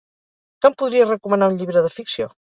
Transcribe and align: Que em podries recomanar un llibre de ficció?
Que 0.61 0.69
em 0.69 0.75
podries 0.83 1.11
recomanar 1.13 1.51
un 1.53 1.61
llibre 1.61 1.87
de 1.89 1.95
ficció? 2.01 2.33